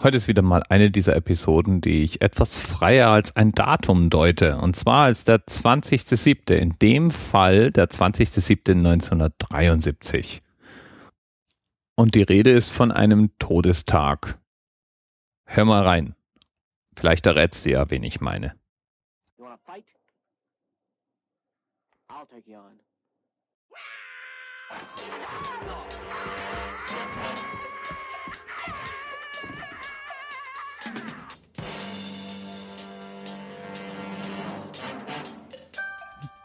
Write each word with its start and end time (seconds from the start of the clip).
Heute 0.00 0.16
ist 0.16 0.28
wieder 0.28 0.42
mal 0.42 0.62
eine 0.68 0.92
dieser 0.92 1.16
Episoden, 1.16 1.80
die 1.80 2.04
ich 2.04 2.20
etwas 2.20 2.56
freier 2.56 3.10
als 3.10 3.34
ein 3.34 3.50
Datum 3.50 4.10
deute. 4.10 4.58
Und 4.58 4.76
zwar 4.76 5.06
als 5.06 5.24
der 5.24 5.44
20.07. 5.44 6.54
In 6.54 6.78
dem 6.78 7.10
Fall 7.10 7.72
der 7.72 7.88
20.07.1973. 7.88 10.40
Und 11.96 12.14
die 12.14 12.22
Rede 12.22 12.50
ist 12.50 12.70
von 12.70 12.92
einem 12.92 13.36
Todestag. 13.40 14.38
Hör 15.46 15.64
mal 15.64 15.82
rein. 15.82 16.14
Vielleicht 16.94 17.26
errätst 17.26 17.66
du 17.66 17.70
ja, 17.70 17.90
wen 17.90 18.04
ich 18.04 18.20
meine. 18.20 18.54
I'll 22.08 22.26
take 22.26 22.48
you 22.48 22.56
on. 22.56 22.78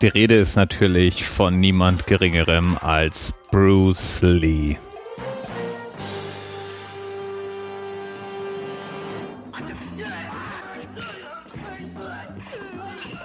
Die 0.03 0.09
Rede 0.09 0.35
ist 0.35 0.57
natürlich 0.57 1.23
von 1.23 1.62
niemand 1.62 2.07
Geringerem 2.07 2.77
als 2.77 3.34
Bruce 3.52 4.21
Lee. 4.21 4.75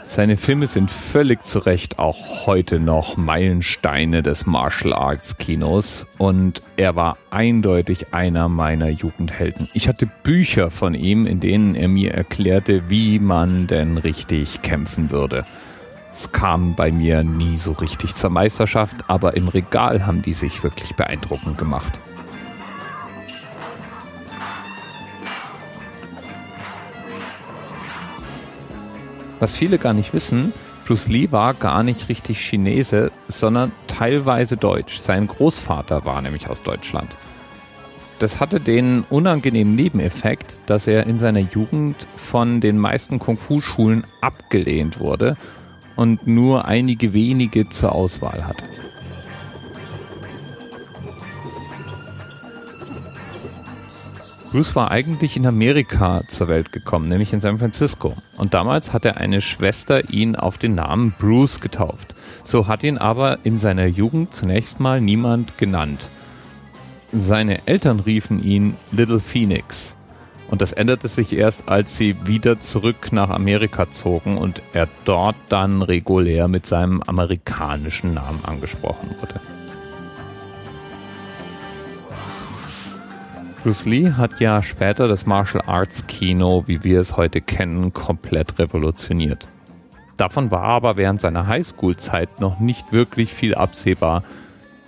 Seine 0.05 0.36
Filme 0.36 0.69
sind 0.69 0.88
völlig 0.88 1.42
zu 1.42 1.59
Recht 1.59 1.98
auch 1.98 2.46
heute 2.46 2.78
noch 2.78 3.16
Meilensteine 3.16 4.22
des 4.22 4.47
Martial 4.47 4.92
Arts 4.92 5.36
Kinos 5.36 6.06
und 6.16 6.62
er 6.77 6.95
war 6.95 7.19
eindeutig 7.30 8.14
einer 8.14 8.48
meiner 8.48 8.88
Jugendhelden. 8.88 9.69
Ich 9.74 9.88
hatte 9.88 10.08
Bücher 10.22 10.70
von 10.70 10.95
ihm, 10.95 11.27
in 11.27 11.41
denen 11.41 11.74
er 11.74 11.88
mir 11.88 12.14
erklärte, 12.14 12.84
wie 12.88 13.19
man 13.19 13.66
denn 13.66 13.98
richtig 13.98 14.62
kämpfen 14.62 15.11
würde. 15.11 15.45
Es 16.20 16.33
kam 16.33 16.74
bei 16.74 16.91
mir 16.91 17.22
nie 17.22 17.56
so 17.56 17.70
richtig 17.70 18.12
zur 18.12 18.30
Meisterschaft, 18.30 18.97
aber 19.06 19.36
im 19.36 19.47
Regal 19.47 20.05
haben 20.05 20.20
die 20.20 20.33
sich 20.33 20.64
wirklich 20.64 20.97
beeindruckend 20.97 21.58
gemacht. 21.58 22.00
Was 29.39 29.56
viele 29.56 29.78
gar 29.78 29.92
nicht 29.92 30.12
wissen, 30.12 30.52
Bruce 30.86 31.06
Lee 31.06 31.30
war 31.30 31.55
gar 31.55 31.84
nicht 31.84 32.08
richtig 32.08 32.41
Chinese, 32.41 33.12
sondern 33.28 33.70
teilweise 33.86 34.56
Deutsch. 34.56 34.98
Sein 34.98 35.28
Großvater 35.28 36.05
war 36.05 36.20
nämlich 36.20 36.48
aus 36.48 36.64
Deutschland. 36.64 37.14
Das 38.19 38.41
hatte 38.41 38.58
den 38.58 39.05
unangenehmen 39.08 39.77
Nebeneffekt, 39.77 40.58
dass 40.66 40.89
er 40.89 41.06
in 41.06 41.19
seiner 41.19 41.39
Jugend 41.39 41.94
von 42.16 42.61
den 42.61 42.77
meisten 42.77 43.20
Kung-Fu-Schulen 43.20 44.05
abgelehnt 44.20 44.98
wurde 44.98 45.36
und 45.98 46.28
nur 46.28 46.64
einige 46.66 47.12
wenige 47.12 47.68
zur 47.68 47.92
Auswahl 47.92 48.46
hat. 48.46 48.62
Bruce 54.52 54.77
war 54.77 54.92
eigentlich 54.92 55.36
in 55.36 55.44
Amerika 55.44 56.22
zur 56.28 56.46
Welt 56.48 56.70
gekommen, 56.70 57.08
nämlich 57.08 57.32
in 57.32 57.40
San 57.40 57.58
Francisco. 57.58 58.14
Und 58.36 58.55
damals 58.55 58.92
hatte 58.92 59.16
eine 59.16 59.40
Schwester 59.40 60.08
ihn 60.08 60.36
auf 60.36 60.56
den 60.56 60.77
Namen 60.77 61.14
Bruce 61.18 61.60
getauft. 61.60 62.14
So 62.44 62.68
hat 62.68 62.84
ihn 62.84 62.96
aber 62.96 63.40
in 63.42 63.58
seiner 63.58 63.86
Jugend 63.86 64.33
zunächst 64.33 64.78
mal 64.78 65.00
niemand 65.00 65.58
genannt. 65.58 66.10
Seine 67.12 67.66
Eltern 67.66 68.00
riefen 68.00 68.42
ihn 68.42 68.77
Little 68.92 69.18
Phoenix. 69.18 69.97
Und 70.48 70.62
das 70.62 70.72
änderte 70.72 71.08
sich 71.08 71.36
erst, 71.36 71.68
als 71.68 71.96
sie 71.96 72.16
wieder 72.27 72.58
zurück 72.58 73.12
nach 73.12 73.28
Amerika 73.28 73.91
zogen 73.91 74.38
und 74.38 74.62
er 74.72 74.88
dort 75.05 75.36
dann 75.50 75.82
regulär 75.82 76.48
mit 76.48 76.64
seinem 76.64 77.02
amerikanischen 77.02 78.14
Namen 78.14 78.40
angesprochen 78.45 79.11
wurde. 79.20 79.40
Bruce 83.62 83.84
Lee 83.84 84.12
hat 84.12 84.40
ja 84.40 84.62
später 84.62 85.08
das 85.08 85.27
Martial 85.27 85.64
Arts 85.67 86.06
Kino, 86.06 86.64
wie 86.67 86.84
wir 86.84 87.00
es 87.00 87.17
heute 87.17 87.40
kennen, 87.40 87.92
komplett 87.92 88.58
revolutioniert. 88.58 89.48
Davon 90.17 90.50
war 90.50 90.64
aber 90.64 90.96
während 90.96 91.20
seiner 91.20 91.46
Highschool-Zeit 91.46 92.40
noch 92.40 92.61
nicht 92.61 92.92
wirklich 92.92 93.34
viel 93.34 93.55
absehbar, 93.55 94.23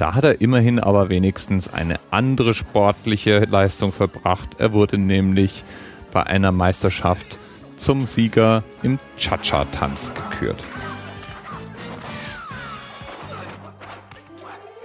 da 0.01 0.15
hat 0.15 0.25
er 0.25 0.41
immerhin 0.41 0.79
aber 0.79 1.11
wenigstens 1.11 1.69
eine 1.69 2.01
andere 2.11 2.55
sportliche 2.55 3.41
Leistung 3.41 3.93
verbracht. 3.93 4.49
Er 4.57 4.73
wurde 4.73 4.97
nämlich 4.97 5.63
bei 6.11 6.23
einer 6.23 6.53
Meisterschaft 6.53 7.39
zum 7.77 8.07
Sieger 8.07 8.65
im 8.83 8.99
Cha-Cha-Tanz 9.19 10.13
gekürt. 10.15 10.65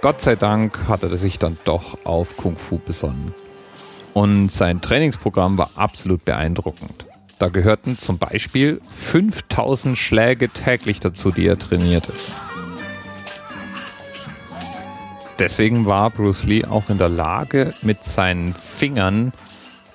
Gott 0.02 0.20
sei 0.20 0.36
Dank 0.36 0.86
hat 0.86 1.02
er 1.02 1.16
sich 1.16 1.38
dann 1.38 1.56
doch 1.64 2.04
auf 2.04 2.36
Kung 2.36 2.58
Fu 2.58 2.76
besonnen. 2.76 3.32
Und 4.12 4.50
sein 4.52 4.82
Trainingsprogramm 4.82 5.56
war 5.56 5.70
absolut 5.76 6.26
beeindruckend. 6.26 7.06
Da 7.38 7.48
gehörten 7.48 7.96
zum 7.96 8.18
Beispiel 8.18 8.82
5000 8.90 9.96
Schläge 9.96 10.50
täglich 10.50 11.00
dazu, 11.00 11.30
die 11.30 11.46
er 11.46 11.58
trainierte. 11.58 12.12
Deswegen 15.38 15.84
war 15.84 16.08
Bruce 16.10 16.44
Lee 16.44 16.64
auch 16.64 16.88
in 16.88 16.96
der 16.96 17.10
Lage, 17.10 17.74
mit 17.82 18.04
seinen 18.04 18.54
Fingern 18.54 19.32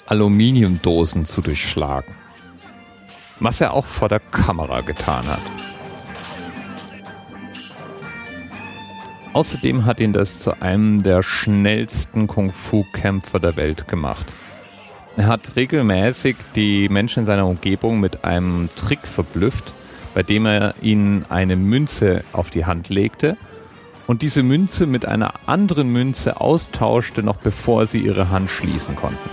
Aluminiumdosen 0.05 1.25
zu 1.25 1.41
durchschlagen. 1.41 2.13
Was 3.39 3.59
er 3.59 3.73
auch 3.73 3.85
vor 3.85 4.07
der 4.07 4.19
Kamera 4.19 4.81
getan 4.81 5.25
hat. 5.25 5.41
Außerdem 9.33 9.85
hat 9.85 9.99
ihn 9.99 10.13
das 10.13 10.41
zu 10.41 10.61
einem 10.61 11.01
der 11.01 11.23
schnellsten 11.23 12.27
Kung-Fu-Kämpfer 12.27 13.39
der 13.39 13.55
Welt 13.55 13.87
gemacht. 13.87 14.31
Er 15.17 15.27
hat 15.27 15.55
regelmäßig 15.55 16.35
die 16.55 16.87
Menschen 16.87 17.21
in 17.21 17.25
seiner 17.25 17.47
Umgebung 17.47 17.99
mit 17.99 18.23
einem 18.23 18.69
Trick 18.75 19.07
verblüfft, 19.07 19.73
bei 20.13 20.21
dem 20.21 20.45
er 20.45 20.75
ihnen 20.81 21.25
eine 21.29 21.55
Münze 21.55 22.23
auf 22.31 22.51
die 22.51 22.65
Hand 22.65 22.89
legte– 22.89 23.37
und 24.11 24.21
diese 24.23 24.43
Münze 24.43 24.87
mit 24.87 25.05
einer 25.05 25.35
anderen 25.45 25.87
Münze 25.87 26.41
austauschte, 26.41 27.23
noch 27.23 27.37
bevor 27.37 27.85
sie 27.85 27.99
ihre 27.99 28.29
Hand 28.29 28.49
schließen 28.49 28.93
konnten. 28.93 29.29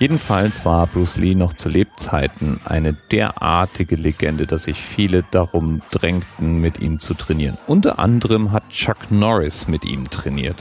Jedenfalls 0.00 0.64
war 0.64 0.88
Bruce 0.88 1.14
Lee 1.14 1.36
noch 1.36 1.52
zu 1.52 1.68
Lebzeiten 1.68 2.58
eine 2.64 2.94
derartige 3.12 3.94
Legende, 3.94 4.48
dass 4.48 4.64
sich 4.64 4.80
viele 4.80 5.22
darum 5.30 5.80
drängten, 5.92 6.60
mit 6.60 6.80
ihm 6.80 6.98
zu 6.98 7.14
trainieren. 7.14 7.56
Unter 7.68 8.00
anderem 8.00 8.50
hat 8.50 8.68
Chuck 8.70 9.12
Norris 9.12 9.68
mit 9.68 9.84
ihm 9.84 10.10
trainiert. 10.10 10.56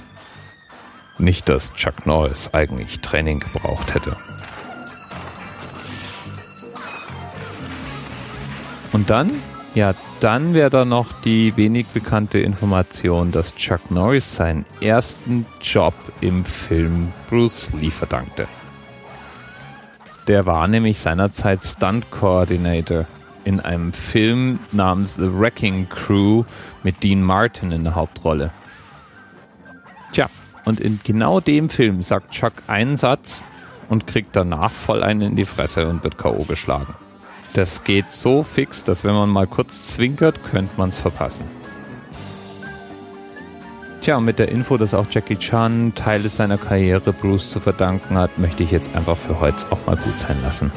Nicht, 1.17 1.49
dass 1.49 1.73
Chuck 1.73 2.05
Norris 2.05 2.53
eigentlich 2.53 2.99
Training 2.99 3.39
gebraucht 3.39 3.95
hätte. 3.95 4.15
Und 8.91 9.09
dann 9.09 9.31
ja, 9.75 9.93
dann 10.19 10.53
wäre 10.53 10.69
da 10.69 10.85
noch 10.85 11.13
die 11.21 11.55
wenig 11.55 11.87
bekannte 11.87 12.39
Information, 12.39 13.31
dass 13.31 13.55
Chuck 13.55 13.91
Norris 13.91 14.35
seinen 14.35 14.65
ersten 14.81 15.45
Job 15.61 15.93
im 16.21 16.43
Film 16.43 17.13
Bruce 17.29 17.71
Lee 17.73 17.91
verdankte. 17.91 18.47
Der 20.27 20.45
war 20.45 20.67
nämlich 20.67 20.99
seinerzeit 20.99 21.61
Stunt 21.63 22.11
Coordinator 22.11 23.05
in 23.43 23.59
einem 23.59 23.93
Film 23.93 24.59
namens 24.71 25.15
The 25.15 25.31
Wrecking 25.31 25.87
Crew 25.89 26.43
mit 26.83 27.01
Dean 27.03 27.21
Martin 27.21 27.71
in 27.71 27.83
der 27.83 27.95
Hauptrolle. 27.95 28.51
Tja, 30.11 30.29
und 30.65 30.79
in 30.79 30.99
genau 31.03 31.39
dem 31.39 31.69
Film 31.69 32.03
sagt 32.03 32.31
Chuck 32.31 32.53
einen 32.67 32.97
Satz 32.97 33.43
und 33.87 34.07
kriegt 34.07 34.35
danach 34.35 34.71
voll 34.71 35.03
einen 35.03 35.21
in 35.21 35.35
die 35.35 35.45
Fresse 35.45 35.87
und 35.87 36.03
wird 36.03 36.17
K.O. 36.17 36.43
geschlagen. 36.43 36.93
Das 37.53 37.83
geht 37.83 38.11
so 38.11 38.43
fix, 38.43 38.83
dass 38.83 39.03
wenn 39.03 39.15
man 39.15 39.29
mal 39.29 39.47
kurz 39.47 39.87
zwinkert, 39.87 40.43
könnte 40.43 40.71
man 40.77 40.89
es 40.89 40.99
verpassen. 40.99 41.45
Tja, 44.01 44.17
und 44.17 44.25
mit 44.25 44.39
der 44.39 44.49
Info, 44.49 44.77
dass 44.77 44.93
auch 44.93 45.07
Jackie 45.09 45.35
Chan 45.35 45.93
Teile 45.93 46.29
seiner 46.29 46.57
Karriere 46.57 47.11
Bruce 47.11 47.51
zu 47.51 47.59
verdanken 47.59 48.17
hat, 48.17 48.37
möchte 48.37 48.63
ich 48.63 48.71
jetzt 48.71 48.95
einfach 48.95 49.17
für 49.17 49.39
heute 49.39 49.65
auch 49.71 49.85
mal 49.85 49.97
gut 49.97 50.17
sein 50.17 50.37
lassen. 50.41 50.71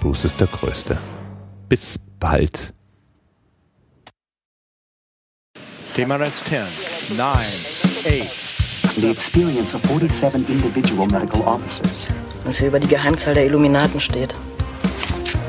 Bruce 0.00 0.24
ist 0.24 0.40
der 0.40 0.46
Größte. 0.46 0.96
Bis 1.68 1.98
bald. 2.18 2.72
TMRS 5.94 6.42
10, 6.48 7.16
9, 7.18 7.36
8. 8.06 8.50
The 8.96 9.10
experience 9.10 9.74
of 9.74 9.82
47 9.82 10.48
individual 10.48 11.06
medical 11.08 11.42
officers. 11.42 12.08
Was 12.44 12.58
hier 12.58 12.68
über 12.68 12.80
die 12.80 12.88
Geheimzahl 12.88 13.34
der 13.34 13.46
Illuminaten 13.46 14.00
steht. 14.00 14.34